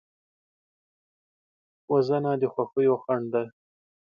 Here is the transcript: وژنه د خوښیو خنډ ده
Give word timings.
وژنه 1.91 2.31
د 2.41 2.43
خوښیو 2.53 2.95
خنډ 3.03 3.25
ده 3.33 3.43